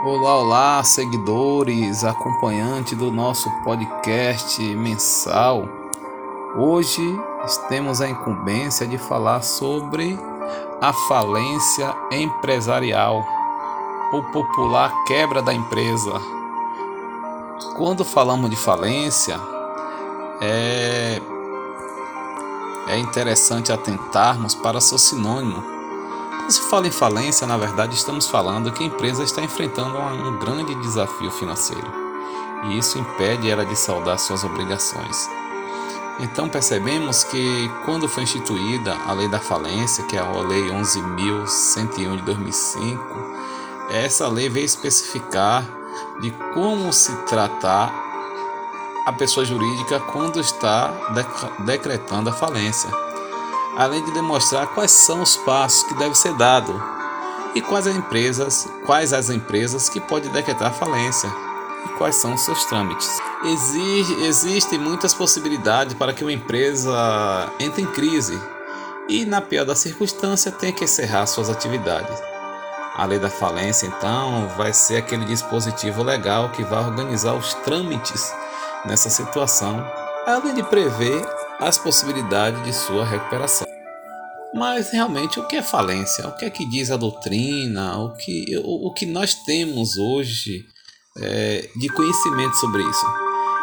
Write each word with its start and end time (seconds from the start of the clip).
Olá, 0.00 0.38
olá, 0.38 0.84
seguidores, 0.84 2.04
acompanhantes 2.04 2.96
do 2.96 3.10
nosso 3.10 3.50
podcast 3.64 4.62
mensal. 4.76 5.68
Hoje 6.56 7.02
temos 7.68 8.00
a 8.00 8.08
incumbência 8.08 8.86
de 8.86 8.96
falar 8.96 9.42
sobre 9.42 10.16
a 10.80 10.92
falência 10.92 11.92
empresarial, 12.12 13.24
o 14.12 14.22
popular 14.30 14.94
quebra 15.04 15.42
da 15.42 15.52
empresa. 15.52 16.12
Quando 17.76 18.04
falamos 18.04 18.50
de 18.50 18.56
falência, 18.56 19.34
é, 20.40 21.20
é 22.86 22.98
interessante 22.98 23.72
atentarmos 23.72 24.54
para 24.54 24.80
seu 24.80 24.96
sinônimo 24.96 25.77
quando 26.48 26.54
se 26.54 26.70
fala 26.70 26.86
em 26.86 26.90
falência, 26.90 27.46
na 27.46 27.58
verdade, 27.58 27.94
estamos 27.94 28.26
falando 28.26 28.72
que 28.72 28.82
a 28.82 28.86
empresa 28.86 29.22
está 29.22 29.42
enfrentando 29.42 29.98
um 29.98 30.38
grande 30.38 30.74
desafio 30.76 31.30
financeiro 31.30 31.86
e 32.64 32.78
isso 32.78 32.98
impede 32.98 33.50
ela 33.50 33.66
de 33.66 33.76
saldar 33.76 34.18
suas 34.18 34.44
obrigações. 34.44 35.28
Então 36.18 36.48
percebemos 36.48 37.22
que 37.22 37.70
quando 37.84 38.08
foi 38.08 38.22
instituída 38.22 38.96
a 39.06 39.12
lei 39.12 39.28
da 39.28 39.38
falência, 39.38 40.04
que 40.04 40.16
é 40.16 40.20
a 40.20 40.40
lei 40.40 40.70
11.101 40.70 42.16
de 42.16 42.22
2005, 42.22 43.04
essa 43.90 44.26
lei 44.26 44.48
veio 44.48 44.64
especificar 44.64 45.66
de 46.18 46.30
como 46.54 46.94
se 46.94 47.14
tratar 47.26 47.92
a 49.04 49.12
pessoa 49.12 49.44
jurídica 49.44 50.00
quando 50.00 50.40
está 50.40 50.94
decretando 51.66 52.30
a 52.30 52.32
falência 52.32 52.88
além 53.78 54.04
de 54.04 54.10
demonstrar 54.10 54.66
quais 54.74 54.90
são 54.90 55.22
os 55.22 55.36
passos 55.36 55.84
que 55.84 55.94
deve 55.94 56.16
ser 56.16 56.34
dado 56.34 56.82
e 57.54 57.62
quais 57.62 57.86
as 57.86 57.94
empresas, 57.94 58.68
quais 58.84 59.12
as 59.12 59.30
empresas 59.30 59.88
que 59.88 60.00
podem 60.00 60.32
decretar 60.32 60.74
falência 60.74 61.32
e 61.86 61.88
quais 61.90 62.16
são 62.16 62.34
os 62.34 62.40
seus 62.40 62.64
trâmites. 62.64 63.20
Exige, 63.44 64.14
existem 64.24 64.80
muitas 64.80 65.14
possibilidades 65.14 65.94
para 65.94 66.12
que 66.12 66.24
uma 66.24 66.32
empresa 66.32 66.92
entre 67.60 67.82
em 67.82 67.86
crise 67.86 68.36
e, 69.08 69.24
na 69.24 69.40
pior 69.40 69.64
das 69.64 69.78
circunstâncias, 69.78 70.52
tenha 70.56 70.72
que 70.72 70.82
encerrar 70.82 71.26
suas 71.26 71.48
atividades. 71.48 72.20
A 72.96 73.04
lei 73.04 73.20
da 73.20 73.30
falência, 73.30 73.86
então, 73.86 74.48
vai 74.56 74.72
ser 74.72 74.96
aquele 74.96 75.24
dispositivo 75.24 76.02
legal 76.02 76.48
que 76.50 76.64
vai 76.64 76.80
organizar 76.80 77.34
os 77.34 77.54
trâmites 77.54 78.34
nessa 78.84 79.08
situação, 79.08 79.86
além 80.26 80.54
de 80.54 80.64
prever 80.64 81.24
as 81.60 81.78
possibilidades 81.78 82.60
de 82.64 82.72
sua 82.72 83.04
recuperação. 83.04 83.67
Mas 84.54 84.90
realmente 84.90 85.38
o 85.38 85.46
que 85.46 85.56
é 85.56 85.62
falência? 85.62 86.26
O 86.26 86.32
que 86.36 86.44
é 86.44 86.50
que 86.50 86.64
diz 86.64 86.90
a 86.90 86.96
doutrina? 86.96 87.98
O 87.98 88.14
que, 88.14 88.56
o, 88.64 88.88
o 88.88 88.94
que 88.94 89.04
nós 89.04 89.34
temos 89.34 89.98
hoje 89.98 90.64
é, 91.18 91.68
de 91.76 91.88
conhecimento 91.88 92.56
sobre 92.56 92.82
isso? 92.82 93.06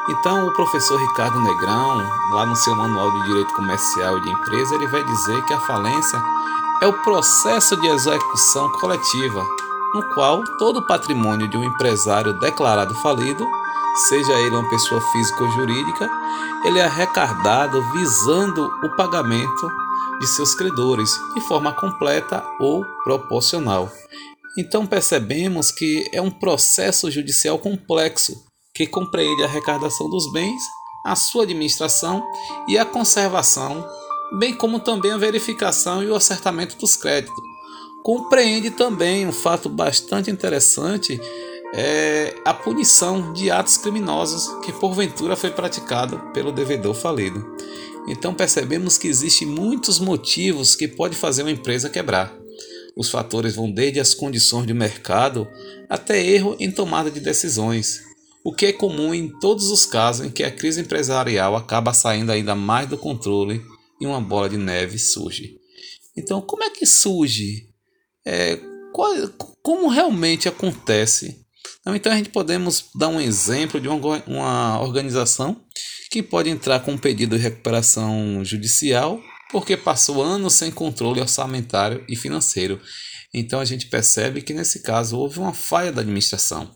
Então 0.08 0.48
o 0.48 0.54
professor 0.54 1.00
Ricardo 1.00 1.42
Negrão, 1.42 1.98
lá 2.32 2.46
no 2.46 2.56
seu 2.56 2.76
manual 2.76 3.12
de 3.12 3.26
direito 3.26 3.54
comercial 3.54 4.18
e 4.18 4.22
de 4.22 4.30
empresa, 4.30 4.76
ele 4.76 4.88
vai 4.88 5.04
dizer 5.04 5.44
que 5.46 5.54
a 5.54 5.60
falência 5.62 6.22
é 6.82 6.86
o 6.86 7.02
processo 7.02 7.76
de 7.78 7.88
execução 7.88 8.72
coletiva, 8.74 9.44
no 9.96 10.04
qual 10.14 10.44
todo 10.60 10.78
o 10.78 10.86
patrimônio 10.86 11.48
de 11.48 11.58
um 11.58 11.64
empresário 11.64 12.34
declarado 12.34 12.94
falido, 12.96 13.48
seja 14.08 14.34
ele 14.34 14.56
uma 14.56 14.70
pessoa 14.70 15.02
física 15.12 15.44
ou 15.44 15.52
jurídica, 15.52 16.08
ele 16.66 16.78
é 16.78 16.86
arrecadado 16.86 17.82
visando 17.94 18.70
o 18.84 18.96
pagamento 18.96 19.85
de 20.20 20.28
seus 20.28 20.56
credores 20.56 21.10
de 21.34 21.42
forma 21.42 21.74
completa 21.74 22.44
ou 22.60 22.86
proporcional. 23.04 23.92
Então 24.58 24.86
percebemos 24.86 25.72
que 25.72 26.10
é 26.14 26.22
um 26.22 26.32
processo 26.32 27.12
judicial 27.12 27.60
complexo 27.60 28.46
que 28.74 28.88
compreende 28.88 29.44
a 29.44 29.46
arrecadação 29.46 30.10
dos 30.10 30.32
bens, 30.32 30.62
a 31.06 31.16
sua 31.16 31.44
administração 31.44 32.26
e 32.68 32.78
a 32.78 32.86
conservação, 32.86 33.86
bem 34.40 34.54
como 34.54 34.80
também 34.80 35.12
a 35.12 35.18
verificação 35.18 36.04
e 36.04 36.08
o 36.08 36.16
acertamento 36.16 36.78
dos 36.78 36.96
créditos. 36.96 37.36
Compreende 38.04 38.72
também 38.72 39.28
um 39.28 39.32
fato 39.32 39.68
bastante 39.68 40.30
interessante 40.30 41.20
é 41.74 42.36
a 42.46 42.54
punição 42.54 43.34
de 43.34 43.52
atos 43.52 43.78
criminosos 43.78 44.48
que 44.64 44.72
porventura 44.72 45.36
foi 45.36 45.50
praticado 45.50 46.20
pelo 46.34 46.52
devedor 46.52 46.94
falido. 46.94 47.46
Então 48.08 48.34
percebemos 48.34 48.98
que 48.98 49.08
existem 49.08 49.48
muitos 49.48 50.00
motivos 50.00 50.76
que 50.76 50.88
pode 50.88 51.16
fazer 51.16 51.42
uma 51.42 51.52
empresa 51.52 51.90
quebrar. 51.90 52.36
Os 52.96 53.10
fatores 53.10 53.56
vão 53.56 53.70
desde 53.70 54.00
as 54.00 54.14
condições 54.14 54.66
de 54.66 54.74
mercado 54.74 55.48
até 55.90 56.26
erro 56.26 56.56
em 56.60 56.72
tomada 56.72 57.12
de 57.12 57.20
decisões, 57.20 58.02
o 58.44 58.54
que 58.54 58.68
é 58.68 58.74
comum 58.74 59.14
em 59.14 59.28
todos 59.40 59.70
os 59.70 59.86
casos 59.86 60.26
em 60.26 60.30
que 60.30 60.44
a 60.44 60.52
crise 60.52 60.82
empresarial 60.82 61.56
acaba 61.56 61.94
saindo 61.94 62.32
ainda 62.32 62.56
mais 62.56 62.88
do 62.88 62.98
controle 62.98 63.62
e 64.00 64.06
uma 64.06 64.22
bola 64.22 64.48
de 64.48 64.58
neve 64.58 64.98
surge. 65.00 65.58
Então, 66.16 66.42
como 66.42 66.64
é 66.64 66.70
que 66.70 66.86
surge? 66.86 67.68
É, 68.26 68.60
qual, 68.94 69.14
como 69.62 69.90
realmente 69.90 70.48
acontece? 70.48 71.44
Então, 71.88 72.12
a 72.12 72.16
gente 72.16 72.30
podemos 72.30 72.86
dar 72.96 73.10
um 73.10 73.20
exemplo 73.20 73.80
de 73.80 73.88
uma, 73.88 74.24
uma 74.26 74.82
organização 74.82 75.62
que 76.16 76.24
pode 76.24 76.50
entrar 76.50 76.80
com 76.80 76.94
um 76.94 76.98
pedido 76.98 77.36
de 77.36 77.44
recuperação 77.44 78.42
judicial 78.46 79.22
porque 79.52 79.76
passou 79.76 80.24
anos 80.24 80.54
sem 80.54 80.72
controle 80.72 81.20
orçamentário 81.20 82.06
e 82.08 82.16
financeiro. 82.16 82.80
Então 83.34 83.60
a 83.60 83.66
gente 83.66 83.88
percebe 83.88 84.42
que 84.42 84.54
nesse 84.54 84.80
caso 84.80 85.18
houve 85.18 85.40
uma 85.40 85.54
falha 85.54 85.92
da 85.92 86.00
administração. 86.00 86.74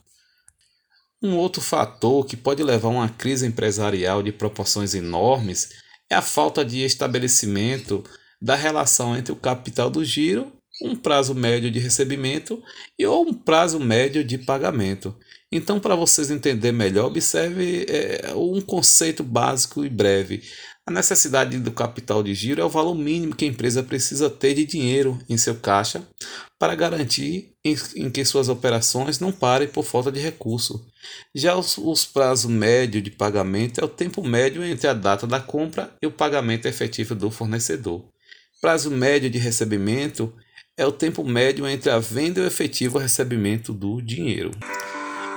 Um 1.22 1.36
outro 1.36 1.62
fator 1.62 2.26
que 2.26 2.36
pode 2.36 2.62
levar 2.62 2.88
a 2.88 2.92
uma 2.92 3.08
crise 3.08 3.46
empresarial 3.46 4.22
de 4.22 4.30
proporções 4.30 4.94
enormes 4.94 5.70
é 6.10 6.14
a 6.14 6.20
falta 6.20 6.62
de 6.62 6.84
estabelecimento 6.84 8.04
da 8.42 8.54
relação 8.54 9.16
entre 9.16 9.32
o 9.32 9.36
capital 9.36 9.88
do 9.88 10.04
giro, 10.04 10.52
um 10.82 10.96
prazo 10.96 11.34
médio 11.34 11.70
de 11.70 11.78
recebimento 11.78 12.62
e 12.98 13.06
ou 13.06 13.28
um 13.28 13.34
prazo 13.34 13.78
médio 13.78 14.24
de 14.24 14.38
pagamento. 14.38 15.14
Então, 15.52 15.80
para 15.80 15.96
vocês 15.96 16.30
entenderem 16.30 16.76
melhor, 16.76 17.06
observe 17.06 17.84
é, 17.88 18.32
um 18.34 18.60
conceito 18.60 19.22
básico 19.24 19.84
e 19.84 19.88
breve. 19.88 20.42
A 20.86 20.92
necessidade 20.92 21.58
do 21.58 21.70
capital 21.70 22.22
de 22.22 22.34
giro 22.34 22.60
é 22.60 22.64
o 22.64 22.68
valor 22.68 22.94
mínimo 22.94 23.34
que 23.34 23.44
a 23.44 23.48
empresa 23.48 23.82
precisa 23.82 24.30
ter 24.30 24.54
de 24.54 24.64
dinheiro 24.64 25.18
em 25.28 25.36
seu 25.36 25.54
caixa 25.54 26.06
para 26.58 26.74
garantir 26.74 27.52
em, 27.64 27.76
em 27.96 28.10
que 28.10 28.24
suas 28.24 28.48
operações 28.48 29.20
não 29.20 29.30
parem 29.30 29.68
por 29.68 29.84
falta 29.84 30.10
de 30.10 30.20
recurso. 30.20 30.84
Já 31.34 31.56
os, 31.56 31.76
os 31.78 32.04
prazos 32.04 32.50
médios 32.50 33.02
de 33.02 33.10
pagamento 33.10 33.80
é 33.80 33.84
o 33.84 33.88
tempo 33.88 34.22
médio 34.26 34.64
entre 34.64 34.88
a 34.88 34.94
data 34.94 35.26
da 35.26 35.40
compra 35.40 35.94
e 36.02 36.06
o 36.06 36.12
pagamento 36.12 36.66
efetivo 36.66 37.14
do 37.14 37.30
fornecedor. 37.30 38.04
Prazo 38.60 38.90
médio 38.90 39.30
de 39.30 39.38
recebimento 39.38 40.32
é 40.80 40.86
o 40.86 40.90
tempo 40.90 41.22
médio 41.22 41.68
entre 41.68 41.90
a 41.90 41.98
venda 41.98 42.40
e 42.40 42.42
o 42.42 42.46
efetivo 42.46 42.96
recebimento 42.96 43.70
do 43.70 44.00
dinheiro. 44.00 44.50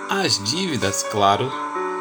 As 0.09 0.41
dívidas, 0.41 1.03
claro, 1.11 1.51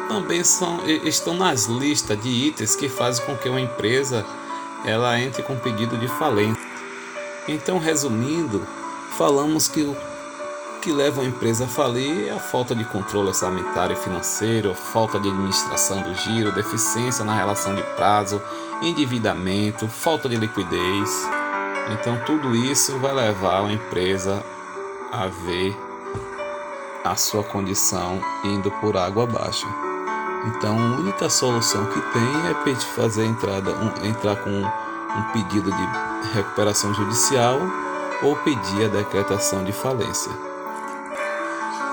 também 0.07 0.45
são, 0.45 0.79
estão 1.03 1.33
nas 1.33 1.65
listas 1.65 2.23
de 2.23 2.29
itens 2.29 2.73
que 2.73 2.87
fazem 2.87 3.25
com 3.25 3.35
que 3.35 3.49
uma 3.49 3.59
empresa 3.59 4.25
ela 4.85 5.19
entre 5.19 5.43
com 5.43 5.57
pedido 5.57 5.97
de 5.97 6.07
falência. 6.07 6.63
Então, 7.45 7.79
resumindo, 7.79 8.65
falamos 9.17 9.67
que 9.67 9.81
o 9.81 9.97
que 10.81 10.93
leva 10.93 11.21
a 11.21 11.25
empresa 11.25 11.65
a 11.65 11.67
falir 11.67 12.29
é 12.29 12.31
a 12.31 12.39
falta 12.39 12.73
de 12.73 12.85
controle 12.85 13.27
orçamentário 13.27 13.93
e 13.93 13.99
financeiro, 13.99 14.73
falta 14.73 15.19
de 15.19 15.27
administração 15.27 16.01
do 16.01 16.15
giro, 16.15 16.53
deficiência 16.53 17.25
na 17.25 17.35
relação 17.35 17.75
de 17.75 17.83
prazo, 17.97 18.41
endividamento, 18.81 19.85
falta 19.89 20.29
de 20.29 20.37
liquidez. 20.37 21.42
Então, 21.89 22.17
tudo 22.25 22.55
isso 22.55 22.97
vai 22.99 23.13
levar 23.13 23.65
a 23.65 23.71
empresa 23.71 24.43
a 25.11 25.27
ver 25.27 25.77
a 27.03 27.15
sua 27.15 27.43
condição 27.43 28.21
indo 28.43 28.71
por 28.71 28.95
água 28.95 29.23
abaixo. 29.25 29.67
Então 30.45 30.77
a 30.77 30.97
única 30.97 31.29
solução 31.29 31.85
que 31.85 32.01
tem 32.01 32.71
é 32.71 32.75
fazer 32.95 33.25
entrada, 33.25 33.71
um, 33.71 34.05
entrar 34.05 34.35
com 34.37 34.49
um 34.49 35.23
pedido 35.31 35.71
de 35.71 36.33
recuperação 36.33 36.93
judicial 36.93 37.59
ou 38.21 38.35
pedir 38.37 38.85
a 38.85 38.87
decretação 38.89 39.63
de 39.63 39.71
falência. 39.71 40.31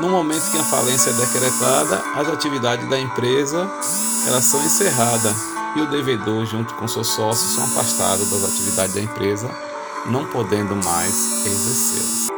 No 0.00 0.08
momento 0.08 0.50
que 0.50 0.58
a 0.58 0.64
falência 0.64 1.10
é 1.10 1.12
decretada, 1.12 2.02
as 2.16 2.28
atividades 2.28 2.88
da 2.88 2.98
empresa 2.98 3.70
elas 4.26 4.44
são 4.44 4.60
encerradas 4.64 5.36
e 5.76 5.80
o 5.80 5.86
devedor, 5.86 6.44
junto 6.46 6.74
com 6.74 6.88
seus 6.88 7.08
sócios, 7.08 7.52
são 7.52 7.64
afastados 7.64 8.30
das 8.30 8.44
atividades 8.44 8.94
da 8.94 9.00
empresa, 9.00 9.48
não 10.06 10.26
podendo 10.26 10.74
mais 10.76 11.44
exercê-las. 11.46 12.28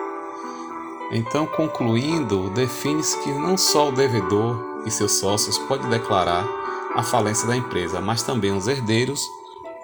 Então, 1.11 1.47
concluindo, 1.47 2.51
define-se 2.51 3.19
que 3.23 3.31
não 3.31 3.57
só 3.57 3.89
o 3.89 3.93
devedor 3.93 4.83
e 4.87 4.91
seus 4.91 5.13
sócios 5.13 5.59
podem 5.59 5.89
declarar 5.91 6.47
a 6.95 7.03
falência 7.03 7.47
da 7.47 7.57
empresa, 7.57 8.01
mas 8.01 8.23
também 8.23 8.53
os 8.53 8.67
herdeiros, 8.67 9.29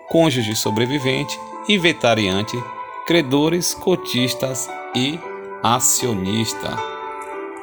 cônjuge 0.08 0.56
sobrevivente, 0.56 1.38
inventariante, 1.68 2.56
credores, 3.06 3.74
cotistas 3.74 4.68
e 4.94 5.18
acionista. 5.62 6.97